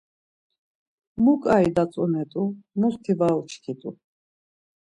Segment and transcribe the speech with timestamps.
[1.23, 2.43] Mu ǩai datzonet̆u
[2.79, 3.89] musti var uçkit̆u.